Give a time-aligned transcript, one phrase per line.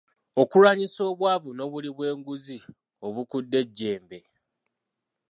[0.41, 2.57] Okulwanyisa obwavu n'obuli bwenguzi
[3.07, 4.19] obukudde ejjembe.